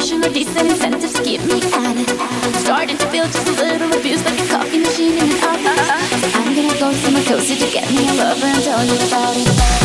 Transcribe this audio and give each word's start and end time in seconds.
retribution 0.00 0.24
a 0.24 0.32
decent 0.32 0.70
incentive 0.70 1.12
to 1.12 1.22
keep 1.22 1.40
me 1.42 1.60
at 1.74 1.96
it. 1.96 2.56
Starting 2.56 2.96
to 2.96 3.06
feel 3.08 3.24
just 3.24 3.46
a 3.46 3.52
little 3.52 3.92
abused 3.92 4.24
like 4.24 4.38
a 4.38 4.46
coffee 4.48 4.78
machine 4.78 5.18
in 5.18 5.24
an 5.24 5.44
office. 5.44 6.34
I'm 6.34 6.54
gonna 6.54 6.78
go 6.78 6.92
to 6.92 7.10
my 7.10 7.22
cozy 7.24 7.56
to 7.56 7.70
get 7.70 7.90
me 7.90 8.08
a 8.08 8.14
lover 8.14 8.46
and 8.46 8.62
tell 8.62 8.84
you 8.84 8.94
about 8.94 9.36
it. 9.36 9.79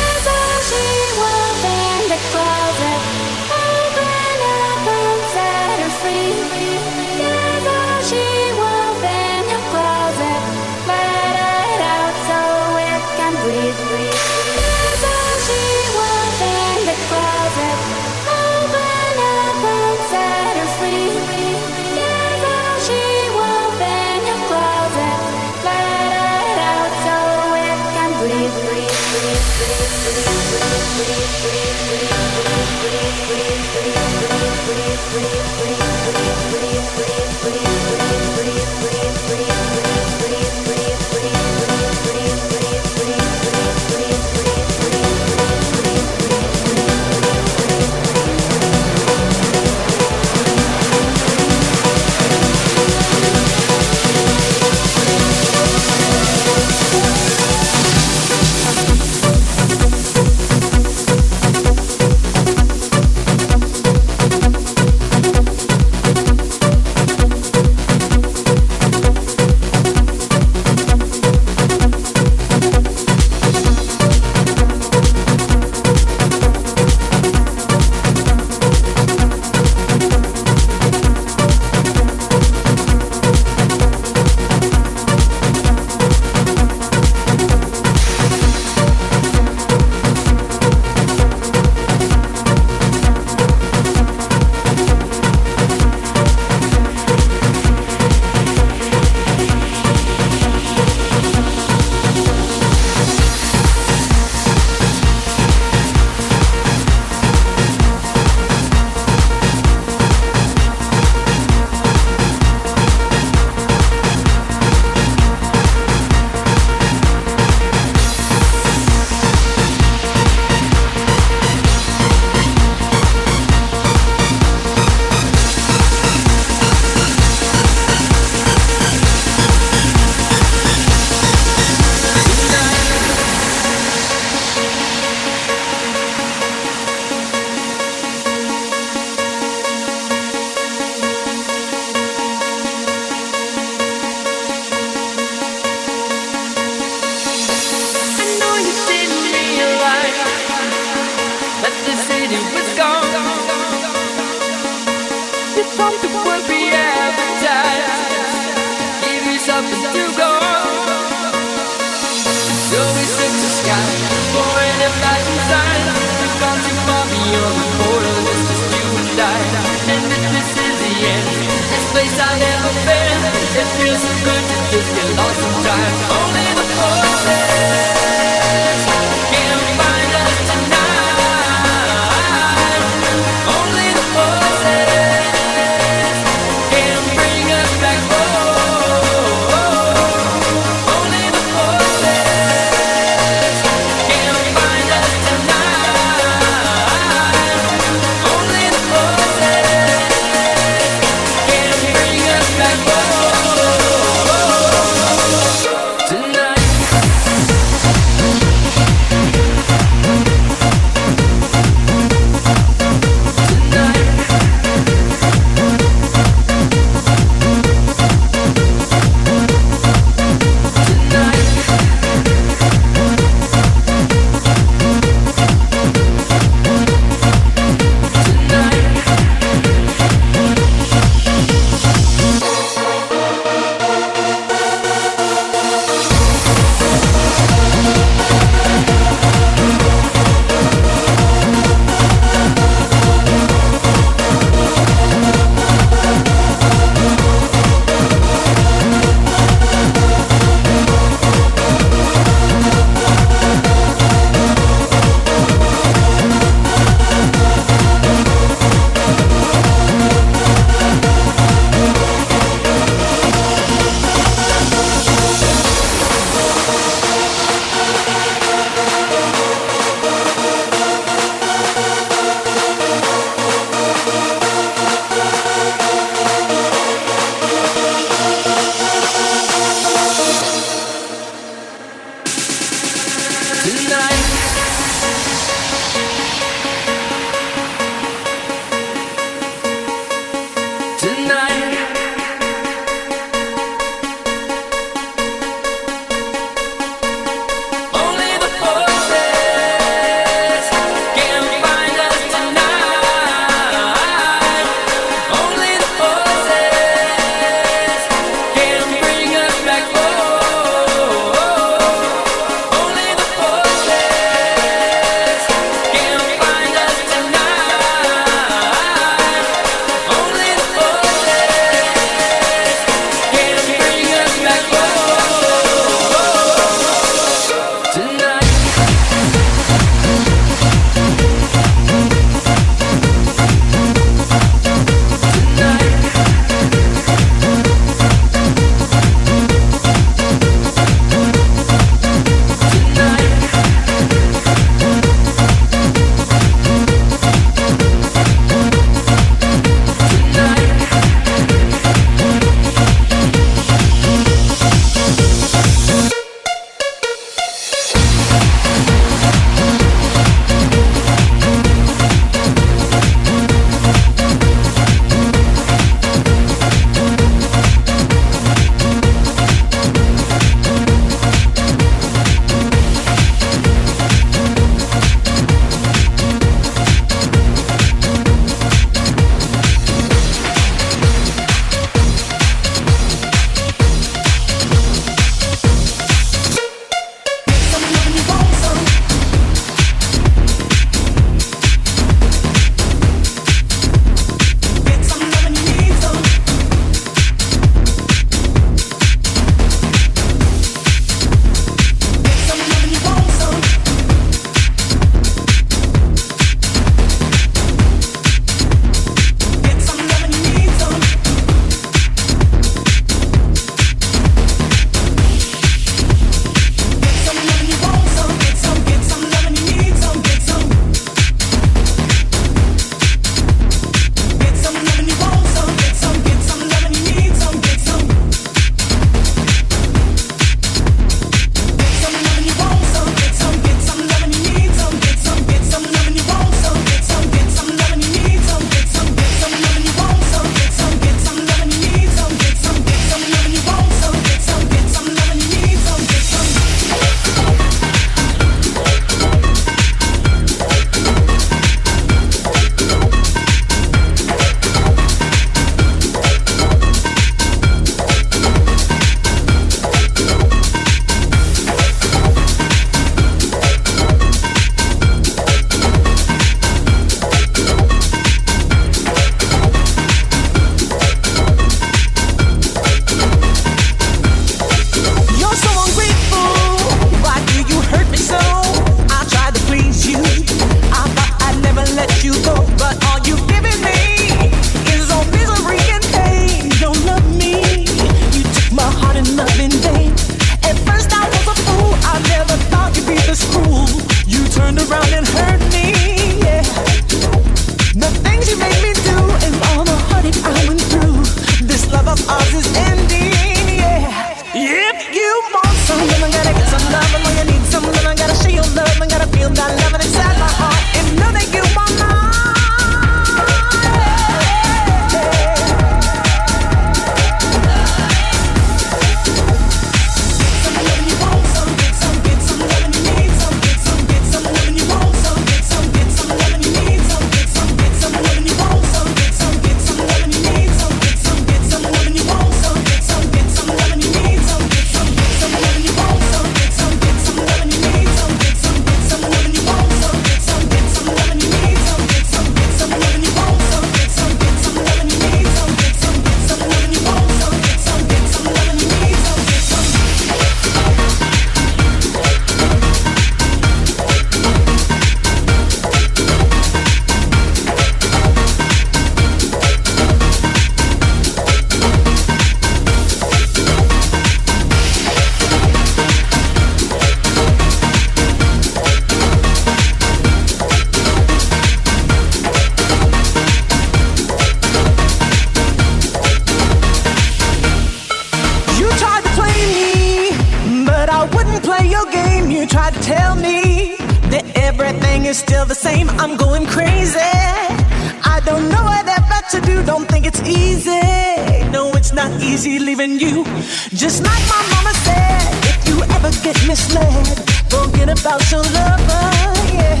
Believing 592.78 593.20
you. 593.20 593.44
Just 593.92 594.24
like 594.24 594.44
my 594.48 594.62
mama 594.72 594.94
said, 595.04 595.44
if 595.68 595.76
you 595.86 595.96
ever 596.16 596.32
get 596.40 596.56
misled, 596.66 597.26
forget 597.68 598.08
about 598.08 598.40
your 598.50 598.64
lover, 598.72 599.28
yeah. 599.76 600.00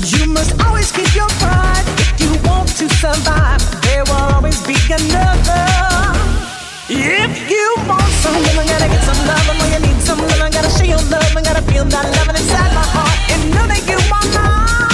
You 0.00 0.32
must 0.32 0.56
always 0.64 0.90
keep 0.90 1.14
your 1.14 1.28
pride 1.36 1.84
if 2.00 2.20
you 2.22 2.32
want 2.48 2.70
to 2.80 2.88
survive. 2.88 3.60
There 3.82 4.02
will 4.08 4.32
always 4.32 4.58
be 4.66 4.76
another. 4.88 5.68
If 6.88 7.50
you 7.52 7.66
want 7.86 8.12
some 8.24 8.32
love, 8.32 8.64
gotta 8.64 8.88
get 8.88 9.04
some 9.04 9.20
love. 9.28 9.44
I 9.50 9.58
know 9.58 9.68
you 9.68 9.80
need 9.92 10.00
some 10.00 10.20
love. 10.20 10.40
I 10.40 10.48
gotta 10.48 10.70
show 10.70 10.88
your 10.88 11.04
love. 11.12 11.36
I 11.36 11.42
gotta 11.42 11.64
feel 11.70 11.84
that 11.84 12.06
love 12.16 12.30
inside 12.32 12.72
my 12.72 12.86
heart 12.96 13.18
and 13.28 13.42
know 13.52 13.66
that 13.68 13.84
you 13.84 14.00
are 14.16 14.28
mine. 14.32 14.87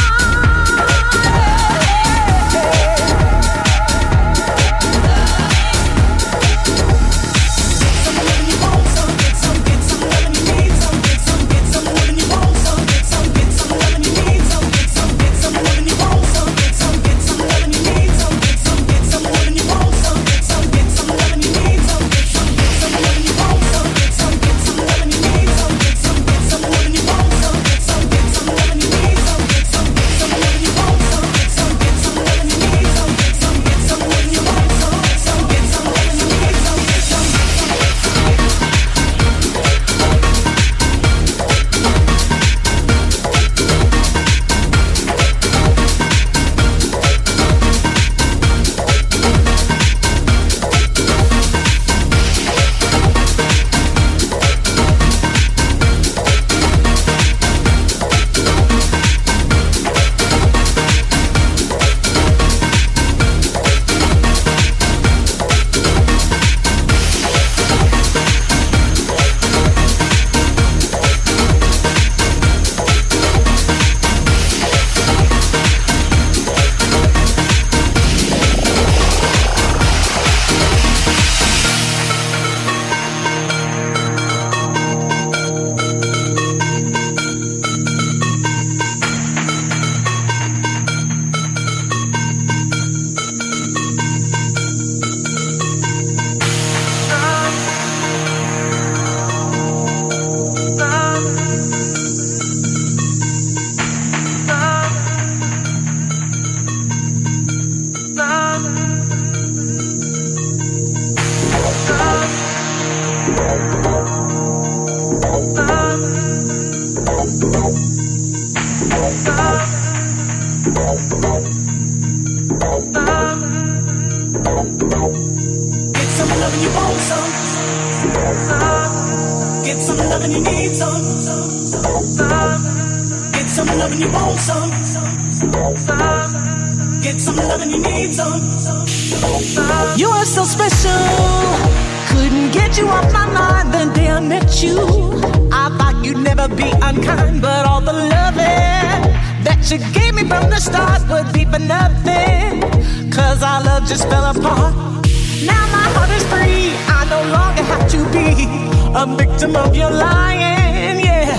up, 159.57 159.75
you're 159.75 159.91
lying, 159.91 161.01
yeah. 161.01 161.37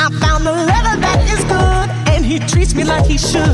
I 0.00 0.10
found 0.20 0.46
a 0.46 0.52
lover 0.52 0.96
that 1.04 1.20
is 1.32 1.42
good, 1.44 2.14
and 2.14 2.24
he 2.24 2.38
treats 2.38 2.74
me 2.74 2.84
like 2.84 3.06
he 3.06 3.18
should. 3.18 3.53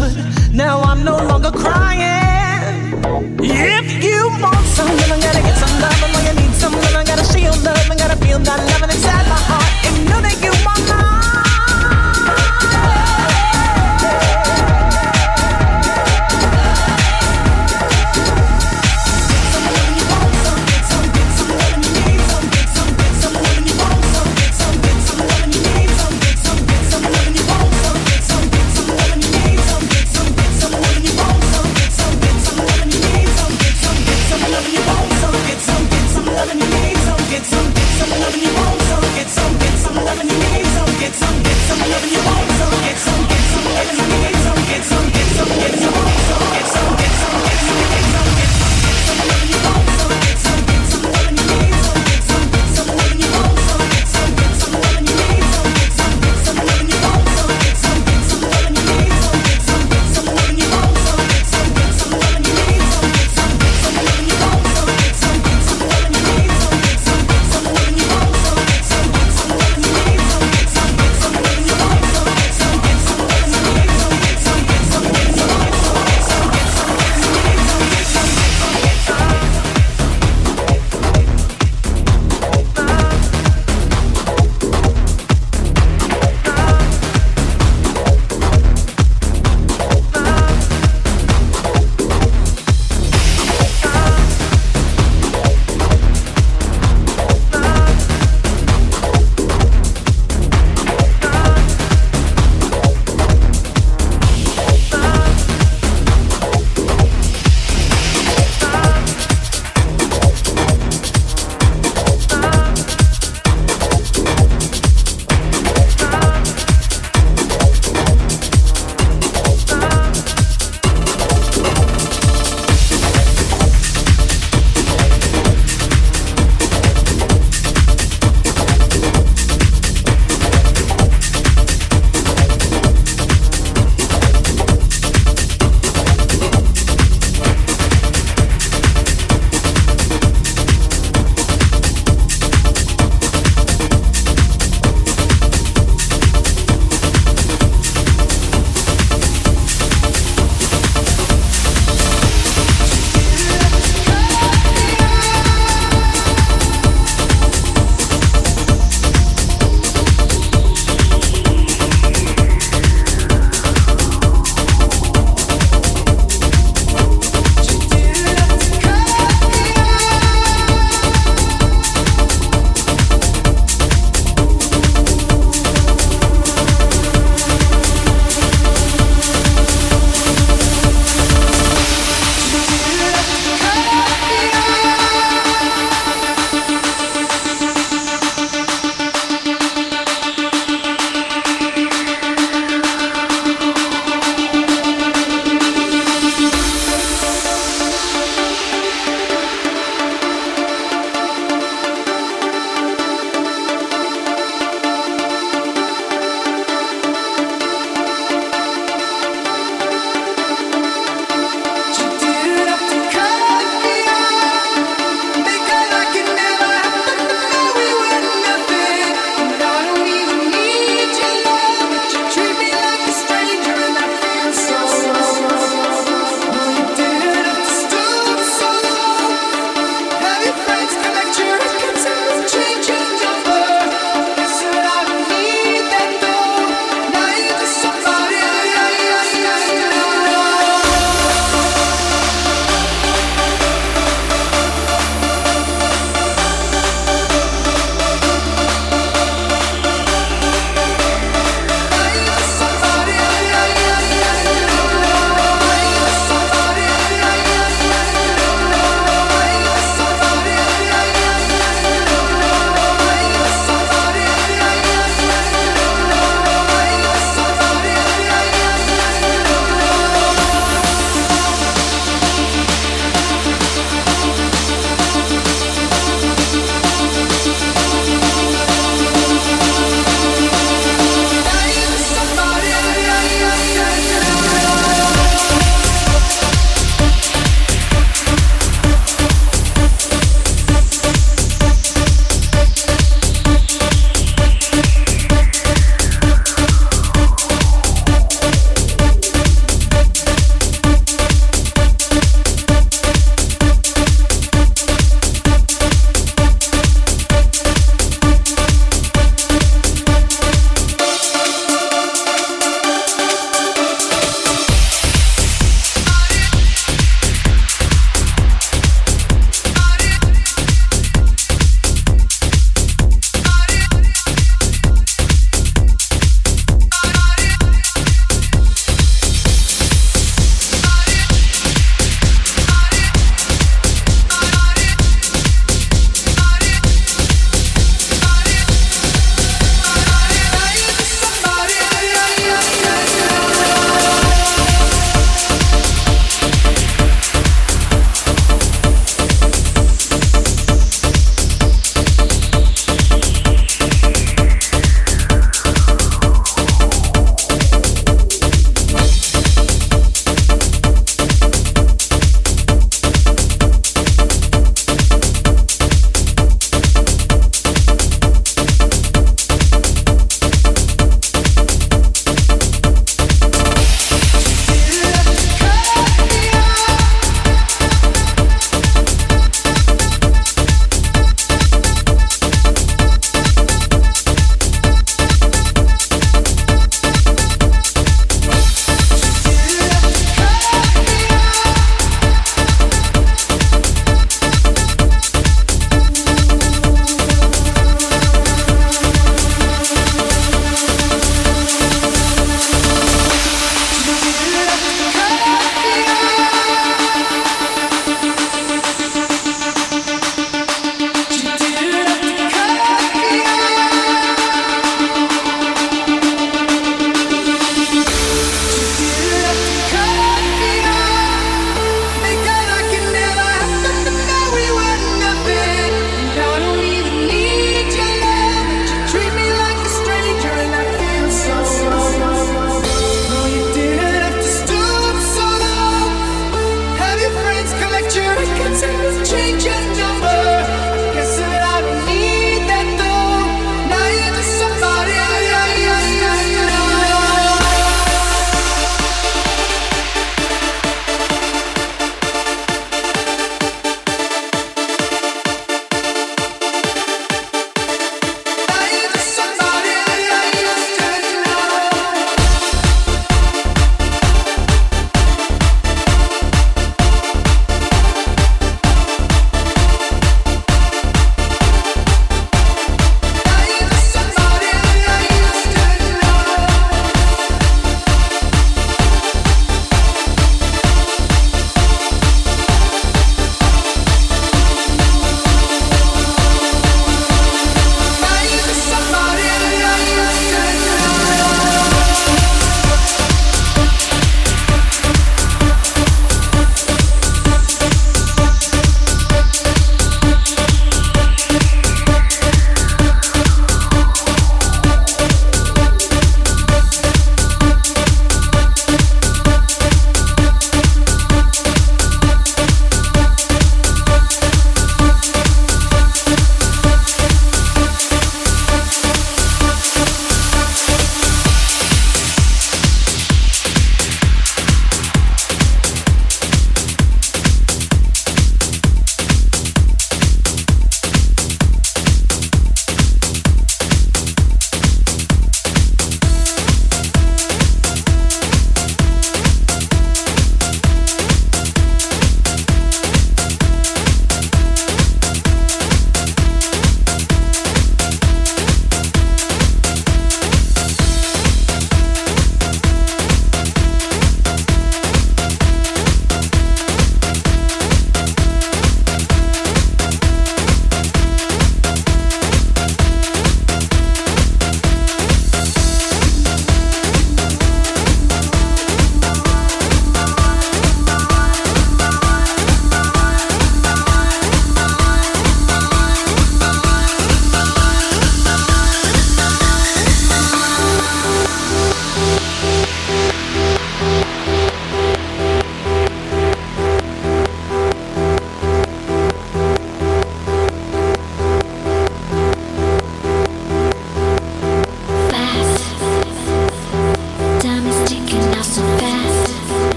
future, 438.11 438.34
the 438.34 439.24
changes. 439.24 439.89